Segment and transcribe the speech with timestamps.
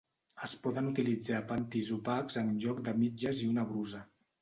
[0.45, 4.07] Es poden utilitzar pantis opacs en lloc de mitges i una brusa.